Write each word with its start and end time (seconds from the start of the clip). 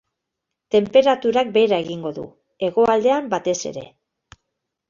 Tenperaturak 0.75 1.51
behera 1.57 1.79
egingo 1.85 2.13
du, 2.17 2.23
hegoaldean 2.69 3.31
batez 3.35 3.59
ere. 3.75 3.85